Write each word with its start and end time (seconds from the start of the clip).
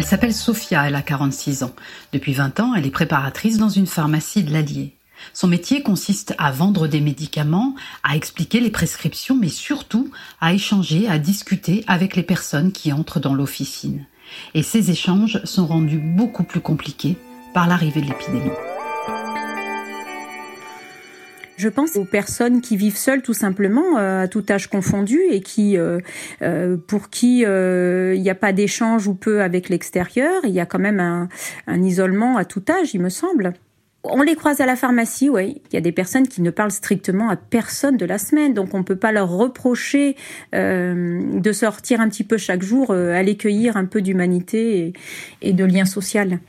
Elle 0.00 0.06
s'appelle 0.06 0.32
Sophia, 0.32 0.88
elle 0.88 0.94
a 0.94 1.02
46 1.02 1.62
ans. 1.62 1.74
Depuis 2.14 2.32
20 2.32 2.58
ans, 2.60 2.74
elle 2.74 2.86
est 2.86 2.90
préparatrice 2.90 3.58
dans 3.58 3.68
une 3.68 3.86
pharmacie 3.86 4.42
de 4.42 4.50
l'Allier. 4.50 4.94
Son 5.34 5.46
métier 5.46 5.82
consiste 5.82 6.34
à 6.38 6.50
vendre 6.52 6.88
des 6.88 7.02
médicaments, 7.02 7.74
à 8.02 8.16
expliquer 8.16 8.60
les 8.60 8.70
prescriptions, 8.70 9.36
mais 9.36 9.50
surtout 9.50 10.10
à 10.40 10.54
échanger, 10.54 11.06
à 11.06 11.18
discuter 11.18 11.84
avec 11.86 12.16
les 12.16 12.22
personnes 12.22 12.72
qui 12.72 12.94
entrent 12.94 13.20
dans 13.20 13.34
l'officine. 13.34 14.06
Et 14.54 14.62
ces 14.62 14.90
échanges 14.90 15.44
sont 15.44 15.66
rendus 15.66 15.98
beaucoup 15.98 16.44
plus 16.44 16.62
compliqués 16.62 17.18
par 17.52 17.66
l'arrivée 17.66 18.00
de 18.00 18.06
l'épidémie. 18.06 18.69
Je 21.60 21.68
pense 21.68 21.96
aux 21.96 22.06
personnes 22.06 22.62
qui 22.62 22.78
vivent 22.78 22.96
seules 22.96 23.20
tout 23.20 23.34
simplement, 23.34 23.98
euh, 23.98 24.22
à 24.22 24.28
tout 24.28 24.42
âge 24.48 24.68
confondu, 24.68 25.20
et 25.30 25.42
qui, 25.42 25.76
euh, 25.76 26.00
euh, 26.40 26.78
pour 26.78 27.10
qui 27.10 27.40
il 27.40 28.22
n'y 28.22 28.30
a 28.30 28.34
pas 28.34 28.54
d'échange 28.54 29.06
ou 29.06 29.14
peu 29.14 29.42
avec 29.42 29.68
l'extérieur. 29.68 30.40
Il 30.44 30.52
y 30.52 30.60
a 30.60 30.64
quand 30.64 30.78
même 30.78 31.00
un, 31.00 31.82
isolement 31.82 32.38
à 32.38 32.46
tout 32.46 32.62
âge, 32.70 32.94
il 32.94 33.02
me 33.02 33.10
semble. 33.10 33.52
On 34.04 34.22
les 34.22 34.36
croise 34.36 34.62
à 34.62 34.66
la 34.66 34.74
pharmacie, 34.74 35.28
oui. 35.28 35.60
Il 35.70 35.74
y 35.74 35.76
a 35.76 35.82
des 35.82 35.92
personnes 35.92 36.26
qui 36.26 36.40
ne 36.40 36.50
parlent 36.50 36.70
strictement 36.70 37.28
à 37.28 37.36
personne 37.36 37.98
de 37.98 38.06
la 38.06 38.16
semaine, 38.16 38.54
donc 38.54 38.72
on 38.72 38.82
peut 38.82 38.96
pas 38.96 39.12
leur 39.12 39.28
reprocher 39.28 40.16
de 40.54 41.52
sortir 41.52 42.00
un 42.00 42.08
petit 42.08 42.24
peu 42.24 42.38
chaque 42.38 42.62
jour, 42.62 42.92
aller 42.92 43.36
cueillir 43.36 43.76
un 43.76 43.84
peu 43.84 44.00
d'humanité 44.00 44.78
et, 44.78 44.92
et 45.42 45.52
de 45.52 45.64
lien 45.66 45.84
social. 45.84 46.40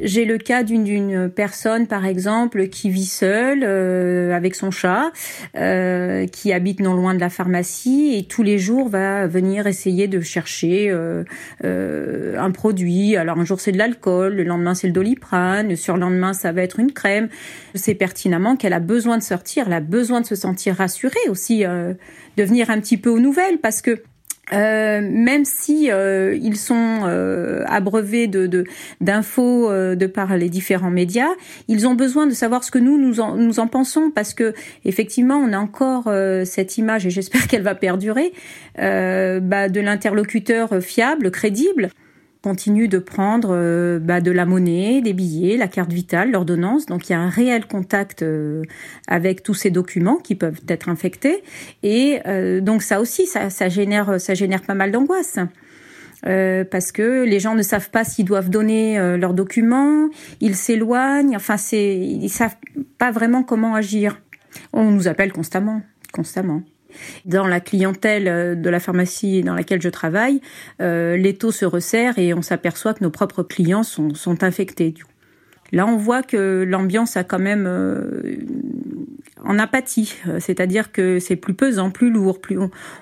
J'ai 0.00 0.24
le 0.24 0.38
cas 0.38 0.62
d'une 0.62 1.30
personne, 1.30 1.86
par 1.86 2.04
exemple, 2.06 2.68
qui 2.68 2.90
vit 2.90 3.04
seule 3.04 3.64
euh, 3.64 4.34
avec 4.34 4.54
son 4.54 4.70
chat, 4.70 5.12
euh, 5.56 6.26
qui 6.26 6.52
habite 6.52 6.80
non 6.80 6.94
loin 6.94 7.14
de 7.14 7.20
la 7.20 7.30
pharmacie 7.30 8.14
et 8.16 8.24
tous 8.24 8.42
les 8.42 8.58
jours 8.58 8.88
va 8.88 9.26
venir 9.26 9.66
essayer 9.66 10.08
de 10.08 10.20
chercher 10.20 10.88
euh, 10.90 11.24
un 11.62 12.50
produit. 12.50 13.16
Alors 13.16 13.38
un 13.38 13.44
jour 13.44 13.60
c'est 13.60 13.72
de 13.72 13.78
l'alcool, 13.78 14.34
le 14.34 14.44
lendemain 14.44 14.74
c'est 14.74 14.86
le 14.86 14.92
doliprane, 14.92 15.68
le 15.68 15.76
surlendemain 15.76 16.32
ça 16.32 16.52
va 16.52 16.62
être 16.62 16.78
une 16.78 16.92
crème. 16.92 17.28
Sais 17.74 17.94
pertinemment 17.94 18.56
qu'elle 18.56 18.72
a 18.72 18.80
besoin 18.80 19.18
de 19.18 19.22
sortir, 19.22 19.64
elle 19.66 19.72
a 19.72 19.80
besoin 19.80 20.20
de 20.20 20.26
se 20.26 20.34
sentir 20.34 20.76
rassurée 20.76 21.28
aussi, 21.28 21.64
de 21.64 22.44
venir 22.44 22.70
un 22.70 22.80
petit 22.80 22.96
peu 22.96 23.10
aux 23.10 23.20
nouvelles 23.20 23.58
parce 23.58 23.82
que 23.82 24.02
euh, 24.52 25.00
même 25.02 25.44
si 25.44 25.90
euh, 25.90 26.36
ils 26.40 26.56
sont 26.56 27.00
euh, 27.04 27.64
abreuvés 27.66 28.28
de 28.28 28.46
d'infos 29.00 29.72
de, 29.72 29.94
de, 29.94 30.06
par 30.06 30.36
les 30.36 30.48
différents 30.48 30.90
médias, 30.90 31.30
ils 31.68 31.86
ont 31.88 31.94
besoin 31.94 32.26
de 32.26 32.32
savoir 32.32 32.62
ce 32.62 32.70
que 32.70 32.78
nous 32.78 32.96
nous 32.96 33.20
en, 33.20 33.66
pensons 33.66 34.12
parce 34.14 34.34
que 34.34 34.54
effectivement 34.84 35.36
on 35.36 35.52
a 35.52 35.58
encore 35.58 36.10
cette 36.44 36.78
image 36.78 37.06
et 37.06 37.10
j'espère 37.10 37.46
qu'elle 37.48 37.62
va 37.62 37.74
perdurer 37.74 38.32
bah, 38.76 39.68
de 39.68 39.80
l'interlocuteur 39.80 40.80
fiable, 40.80 41.30
crédible 41.30 41.90
continue 42.42 42.88
de 42.88 42.98
prendre 42.98 43.50
euh, 43.52 43.98
bah, 43.98 44.20
de 44.20 44.30
la 44.30 44.46
monnaie, 44.46 45.00
des 45.00 45.12
billets, 45.12 45.56
la 45.56 45.68
carte 45.68 45.92
vitale, 45.92 46.30
l'ordonnance. 46.30 46.86
Donc 46.86 47.08
il 47.08 47.12
y 47.12 47.14
a 47.14 47.20
un 47.20 47.28
réel 47.28 47.66
contact 47.66 48.22
euh, 48.22 48.62
avec 49.08 49.42
tous 49.42 49.54
ces 49.54 49.70
documents 49.70 50.16
qui 50.16 50.34
peuvent 50.34 50.60
être 50.68 50.88
infectés. 50.88 51.42
Et 51.82 52.20
euh, 52.26 52.60
donc 52.60 52.82
ça 52.82 53.00
aussi, 53.00 53.26
ça, 53.26 53.68
génère, 53.68 54.20
ça 54.20 54.34
génère 54.34 54.62
pas 54.62 54.74
mal 54.74 54.92
d'angoisse. 54.92 55.38
parce 56.22 56.92
que 56.92 57.24
les 57.24 57.40
gens 57.40 57.54
ne 57.54 57.62
savent 57.62 57.90
pas 57.90 58.04
s'ils 58.04 58.24
doivent 58.24 58.50
donner 58.50 58.98
leurs 59.16 59.34
documents, 59.34 60.08
ils 60.40 60.56
s'éloignent, 60.56 61.36
enfin 61.36 61.56
c'est, 61.56 61.96
ils 61.98 62.30
savent 62.30 62.56
pas 62.98 63.10
vraiment 63.12 63.42
comment 63.42 63.74
agir. 63.74 64.20
On 64.72 64.90
nous 64.90 65.06
appelle 65.08 65.32
constamment, 65.32 65.82
constamment. 66.12 66.62
Dans 67.24 67.46
la 67.46 67.60
clientèle 67.60 68.28
euh, 68.28 68.54
de 68.54 68.70
la 68.70 68.80
pharmacie 68.80 69.42
dans 69.42 69.54
laquelle 69.54 69.82
je 69.82 69.88
travaille, 69.88 70.40
euh, 70.80 71.16
les 71.16 71.34
taux 71.34 71.52
se 71.52 71.64
resserrent 71.64 72.18
et 72.18 72.34
on 72.34 72.42
s'aperçoit 72.42 72.94
que 72.94 73.02
nos 73.02 73.10
propres 73.10 73.42
clients 73.42 73.82
sont, 73.82 74.42
infectés. 74.42 74.94
Là, 75.72 75.86
on 75.86 75.96
voit 75.96 76.22
que 76.22 76.64
l'ambiance 76.66 77.16
a 77.16 77.24
quand 77.24 77.38
même 77.38 77.66
euh, 77.66 78.36
en 79.44 79.58
apathie, 79.58 80.16
c'est-à-dire 80.38 80.92
que 80.92 81.18
c'est 81.18 81.36
plus 81.36 81.54
pesant, 81.54 81.90
plus 81.90 82.10
lourd, 82.10 82.40
plus 82.40 82.58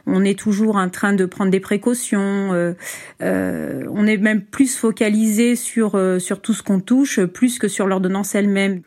on, 0.07 0.25
est 0.25 0.39
toujours 0.39 0.77
en 0.77 0.89
train 0.89 1.13
de 1.13 1.25
prendre 1.25 1.51
des 1.51 1.61
précautions, 1.61 2.75
on 3.21 4.07
est 4.07 4.17
même 4.17 4.43
plus 4.43 4.77
focalisé 4.77 5.57
sur 5.57 5.99
sur 6.19 6.41
tout 6.41 6.53
ce 6.53 6.63
qu'on 6.63 6.81
touche, 6.81 7.21
plus 7.25 7.59
que 7.59 7.69
sur 7.69 7.87
l'ordonnance 7.87 8.35
elle-même. 8.35 8.83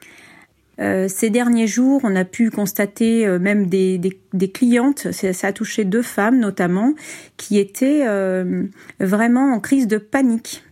Euh, 0.80 1.08
ces 1.08 1.30
derniers 1.30 1.68
jours, 1.68 2.02
on 2.04 2.16
a 2.16 2.26
pu 2.26 2.52
constater 2.52 3.26
euh, 3.26 3.40
même 3.40 3.68
des, 3.68 3.98
des, 3.98 4.20
des 4.34 4.52
clientes, 4.52 5.12
ça, 5.12 5.48
a 5.48 5.52
touché 5.52 5.86
deux 5.86 6.02
femmes 6.02 6.40
notamment, 6.40 6.94
qui 7.36 7.58
étaient 7.58 8.04
euh, 8.08 8.64
vraiment 9.00 9.54
en 9.54 9.60
crise 9.60 9.88
de 9.88 9.98
panique. 9.98 10.64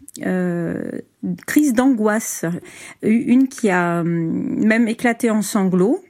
crise 1.48 1.74
d'angoisse, 1.74 2.46
une 3.02 3.48
qui 3.48 3.70
a 3.70 4.04
même 4.04 4.88
éclaté 4.88 5.30
en 5.30 5.42
sanglots. 5.42 6.04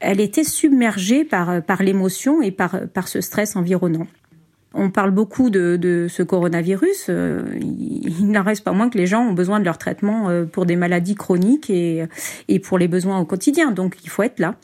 Elle 0.00 0.20
était 0.20 0.44
submergée 0.44 1.24
par, 1.24 1.60
par 1.62 1.82
l'émotion 1.82 2.40
et 2.40 2.52
par, 2.52 2.82
par 2.94 3.08
ce 3.08 3.20
stress 3.20 3.56
environnant. 3.56 4.06
On 4.80 4.90
parle 4.90 5.10
beaucoup 5.10 5.50
de, 5.50 6.06
ce 6.08 6.22
coronavirus. 6.22 7.06
Euh, 7.08 7.42
il, 7.60 8.30
n'en 8.30 8.44
reste 8.44 8.62
pas 8.62 8.70
moins 8.70 8.88
que 8.88 8.96
les 8.96 9.06
gens 9.06 9.22
ont 9.22 9.32
besoin 9.32 9.58
de 9.58 9.64
leur 9.64 9.76
traitement 9.76 10.30
euh, 10.30 10.44
pour 10.44 10.66
des 10.66 10.76
maladies 10.76 11.16
chroniques 11.16 11.68
et, 11.68 12.04
et 12.46 12.60
pour 12.60 12.78
les 12.78 12.86
besoins 12.86 13.18
au 13.18 13.24
quotidien. 13.24 13.72
Donc 13.72 13.96
il 14.04 14.08
faut 14.08 14.22
être 14.22 14.38
là. 14.38 14.54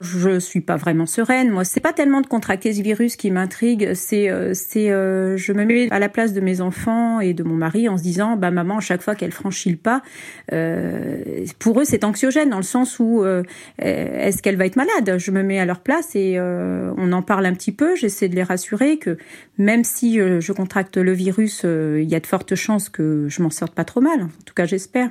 Je 0.00 0.38
suis 0.38 0.60
pas 0.60 0.76
vraiment 0.76 1.06
sereine. 1.06 1.50
Moi, 1.50 1.64
c'est 1.64 1.80
pas 1.80 1.92
tellement 1.92 2.20
de 2.20 2.28
contracter 2.28 2.72
ce 2.72 2.82
virus 2.82 3.16
qui 3.16 3.32
m'intrigue. 3.32 3.94
C'est, 3.94 4.30
euh, 4.30 4.54
c'est, 4.54 4.90
euh, 4.90 5.36
je 5.36 5.52
me 5.52 5.64
mets 5.64 5.90
à 5.90 5.98
la 5.98 6.08
place 6.08 6.32
de 6.32 6.40
mes 6.40 6.60
enfants 6.60 7.18
et 7.18 7.34
de 7.34 7.42
mon 7.42 7.56
mari 7.56 7.88
en 7.88 7.98
se 7.98 8.04
disant, 8.04 8.36
bah 8.36 8.52
maman, 8.52 8.78
chaque 8.78 9.02
fois 9.02 9.16
qu'elle 9.16 9.32
franchit 9.32 9.70
le 9.70 9.76
pas, 9.76 10.02
euh, 10.52 11.44
pour 11.58 11.80
eux, 11.80 11.84
c'est 11.84 12.04
anxiogène 12.04 12.50
dans 12.50 12.58
le 12.58 12.62
sens 12.62 13.00
où 13.00 13.24
est-ce 13.78 14.42
qu'elle 14.42 14.56
va 14.56 14.66
être 14.66 14.76
malade? 14.76 15.18
Je 15.18 15.30
me 15.32 15.42
mets 15.42 15.58
à 15.58 15.64
leur 15.64 15.80
place 15.80 16.14
et 16.14 16.38
on 16.40 17.12
en 17.12 17.22
parle 17.22 17.46
un 17.46 17.54
petit 17.54 17.72
peu. 17.72 17.96
J'essaie 17.96 18.28
de 18.28 18.36
les 18.36 18.42
rassurer 18.44 18.98
que 18.98 19.18
même 19.58 19.82
si 19.82 20.18
je 20.18 20.52
contracte 20.52 20.96
le 20.96 21.12
virus, 21.12 21.64
il 21.64 22.08
y 22.08 22.14
a 22.14 22.20
de 22.20 22.26
fortes 22.26 22.54
chances 22.54 22.88
que 22.88 23.26
je 23.28 23.42
m'en 23.42 23.50
sorte 23.50 23.74
pas 23.74 23.84
trop 23.84 24.00
mal. 24.00 24.22
En 24.22 24.42
tout 24.44 24.54
cas, 24.54 24.66
j'espère. 24.66 25.10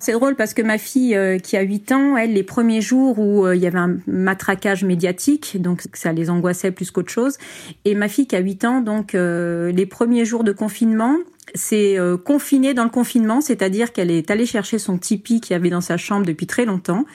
C'est 0.00 0.12
drôle 0.12 0.36
parce 0.36 0.54
que 0.54 0.62
ma 0.62 0.78
fille 0.78 1.16
euh, 1.16 1.38
qui 1.38 1.56
a 1.56 1.62
8 1.62 1.92
ans, 1.92 2.16
elle, 2.16 2.32
les 2.32 2.44
premiers 2.44 2.80
jours 2.80 3.18
où 3.18 3.44
euh, 3.44 3.56
il 3.56 3.62
y 3.62 3.66
avait 3.66 3.80
un 3.80 3.96
matraquage 4.06 4.84
médiatique, 4.84 5.60
donc 5.60 5.82
ça 5.92 6.12
les 6.12 6.30
angoissait 6.30 6.70
plus 6.70 6.92
qu'autre 6.92 7.10
chose. 7.10 7.36
Et 7.84 7.96
ma 7.96 8.08
fille 8.08 8.28
qui 8.28 8.36
a 8.36 8.38
8 8.38 8.64
ans, 8.64 8.80
donc 8.80 9.16
euh, 9.16 9.72
les 9.72 9.86
premiers 9.86 10.24
jours 10.24 10.44
de 10.44 10.52
confinement, 10.52 11.16
c'est 11.54 11.96
confiné 12.26 12.74
dans 12.74 12.84
le 12.84 12.90
confinement, 12.90 13.40
c'est-à-dire 13.40 13.94
qu'elle 13.94 14.10
est 14.10 14.30
allée 14.30 14.44
chercher 14.44 14.78
son 14.78 14.98
Tipeee 14.98 15.40
qu'il 15.40 15.54
y 15.54 15.56
avait 15.56 15.70
dans 15.70 15.80
sa 15.80 15.96
chambre 15.96 16.26
depuis 16.26 16.46
très 16.46 16.66
longtemps. 16.66 17.06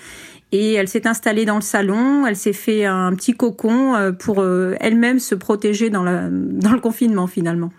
Et 0.54 0.74
elle 0.74 0.88
s'est 0.88 1.08
installée 1.08 1.44
dans 1.44 1.56
le 1.56 1.62
salon, 1.62 2.26
elle 2.26 2.38
s'est 2.38 2.54
fait 2.54 2.86
un 2.86 3.14
petit 3.16 3.34
cocon 3.34 4.14
pour 4.20 4.46
elle-même 4.80 5.20
se 5.20 5.36
protéger 5.36 5.90
dans, 5.90 6.04
la, 6.04 6.30
dans 6.32 6.72
le 6.72 6.80
confinement 6.80 7.28
finalement. 7.28 7.72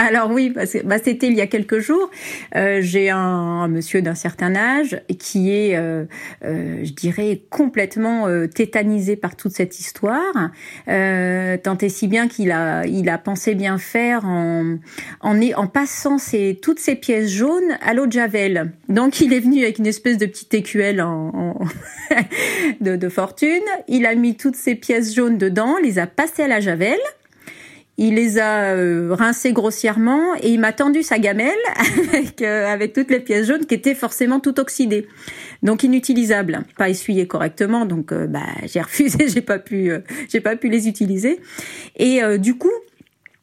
Alors 0.00 0.30
oui, 0.30 0.50
bah, 0.50 0.64
c'était 0.64 1.26
il 1.26 1.34
y 1.34 1.40
a 1.40 1.48
quelques 1.48 1.80
jours. 1.80 2.08
Euh, 2.54 2.78
j'ai 2.80 3.10
un, 3.10 3.66
monsieur 3.66 4.00
d'un 4.00 4.14
certain 4.14 4.54
âge 4.54 5.02
qui 5.18 5.50
est, 5.52 5.76
euh, 5.76 6.04
euh, 6.44 6.84
je 6.84 6.92
dirais, 6.92 7.42
complètement 7.50 8.26
tétanisé 8.54 9.16
par 9.16 9.34
toute 9.34 9.52
cette 9.52 9.80
histoire, 9.80 10.50
tant 10.86 11.78
et 11.80 11.88
si 11.88 12.06
bien 12.06 12.28
qu'il 12.28 12.52
a, 12.52 12.86
il 12.86 13.08
a 13.08 13.18
pensé 13.18 13.56
bien 13.56 13.78
faire 13.78 14.24
en, 14.24 14.76
en, 15.20 15.40
en 15.56 15.66
passant 15.66 16.18
ses, 16.18 16.58
toutes 16.62 16.78
ses 16.78 16.94
pièces 16.94 17.30
jaunes 17.30 17.76
à 17.80 17.92
l'eau 17.92 18.06
de 18.06 18.12
javel. 18.12 18.72
Donc 18.88 19.20
il 19.20 19.32
est 19.32 19.40
venu 19.40 19.62
avec 19.62 19.78
une 19.78 19.86
espèce 19.86 20.16
de 20.16 20.26
petite 20.26 20.54
écuelle 20.54 21.02
en, 21.02 21.58
de, 22.80 22.96
de 22.96 23.08
fortune. 23.08 23.62
Il 23.88 24.06
a 24.06 24.14
mis 24.14 24.36
toutes 24.36 24.56
ses 24.56 24.74
pièces 24.74 25.14
jaunes 25.14 25.38
dedans, 25.38 25.76
les 25.82 25.98
a 25.98 26.06
passées 26.06 26.42
à 26.42 26.48
la 26.48 26.60
javel 26.60 26.98
il 27.98 28.14
les 28.14 28.38
a 28.38 28.74
euh, 28.74 29.12
rincés 29.12 29.52
grossièrement 29.52 30.36
et 30.40 30.50
il 30.50 30.60
m'a 30.60 30.72
tendu 30.72 31.02
sa 31.02 31.18
gamelle 31.18 31.58
avec, 32.12 32.40
euh, 32.42 32.72
avec 32.72 32.92
toutes 32.92 33.10
les 33.10 33.18
pièces 33.18 33.48
jaunes 33.48 33.66
qui 33.66 33.74
étaient 33.74 33.96
forcément 33.96 34.38
toutes 34.38 34.60
oxydées, 34.60 35.08
donc 35.64 35.82
inutilisables, 35.82 36.60
pas 36.78 36.88
essuyées 36.88 37.26
correctement. 37.26 37.86
Donc 37.86 38.12
euh, 38.12 38.28
bah 38.28 38.46
j'ai 38.64 38.80
refusé, 38.80 39.28
j'ai 39.34 39.42
pas 39.42 39.58
pu, 39.58 39.90
j'ai 40.28 40.40
pas 40.40 40.54
pu 40.54 40.68
les 40.68 40.86
utiliser. 40.86 41.40
Et 41.96 42.20
du 42.38 42.56
coup, 42.56 42.70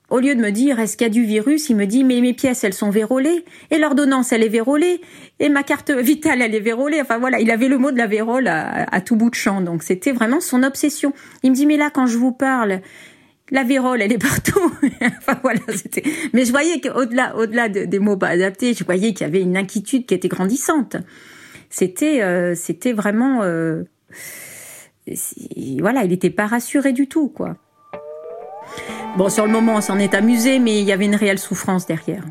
au 0.10 0.20
lieu 0.20 0.36
de 0.36 0.42
me 0.42 0.52
dire 0.52 0.80
est-ce 0.80 0.98
qu'il 0.98 1.06
y 1.06 1.10
a 1.10 1.14
du 1.14 1.24
virus, 1.24 1.70
il 1.70 1.76
me 1.76 1.86
dit 1.86 2.04
mais 2.04 2.22
mes 2.22 2.34
pièces 2.34 2.64
elles 2.64 2.74
sont 2.74 2.90
vérolées 2.90 3.44
et 3.72 3.78
l'ordonnance 3.78 4.32
elle 4.32 4.44
est 4.44 4.50
vérolée 4.50 5.02
et 5.40 5.50
ma 5.50 5.64
carte 5.64 5.92
vitale 5.92 6.42
elle 6.42 6.56
est 6.56 6.60
vérolée. 6.60 7.02
Enfin 7.02 7.18
voilà, 7.18 7.40
il 7.40 7.50
avait 7.52 7.68
le 7.68 7.78
mot 7.78 7.92
de 7.92 7.98
la 7.98 8.08
vérole 8.08 8.48
à, 8.48 9.02
tout 9.02 9.16
bout 9.16 9.30
de 9.30 9.36
champ. 9.36 9.62
Donc 9.62 9.84
c'était 9.84 10.12
vraiment 10.12 10.40
son 10.40 10.64
obsession. 10.64 11.14
Il 11.44 11.52
me 11.52 11.56
dit 11.56 11.66
mais 11.66 11.78
là 11.78 11.90
quand 11.90 12.08
je 12.08 12.18
vous 12.18 12.32
parle 12.32 12.82
la 13.52 13.64
vérole, 13.64 14.02
elle 14.02 14.12
est 14.12 14.18
partout. 14.18 14.74
enfin 15.02 15.40
voilà, 15.44 15.60
c'était. 15.76 16.04
Mais 16.34 16.46
je 16.46 16.52
voyais 16.52 16.82
qu'au-delà, 16.82 17.36
au-delà 17.36 17.70
des 17.70 18.00
mots 18.00 18.18
pas 18.18 18.30
adaptés, 18.30 18.74
je 18.74 18.84
voyais 18.84 19.14
qu'il 19.14 19.22
y 19.22 19.30
avait 19.30 19.42
une 19.42 19.56
inquiétude 19.56 20.08
qui 20.08 20.16
était 20.16 20.28
grandissante. 20.28 20.98
C'était, 21.70 22.24
euh, 22.24 22.56
c'était 22.56 22.94
vraiment, 22.94 23.44
euh, 23.44 23.84
voilà, 25.80 26.04
il 26.04 26.10
n'était 26.10 26.30
pas 26.30 26.48
rassuré 26.48 26.94
du 26.94 27.08
tout, 27.08 27.28
quoi. 27.28 27.58
Bon, 29.18 29.30
sur 29.30 29.46
le 29.46 29.52
moment, 29.52 29.76
on 29.76 29.82
s'en 29.82 29.98
est 29.98 30.14
amusé, 30.14 30.60
mais 30.60 30.82
il 30.82 30.86
y 30.86 30.92
avait 30.92 31.06
une 31.06 31.16
réelle 31.16 31.40
souffrance 31.40 31.86
derrière. 31.86 32.24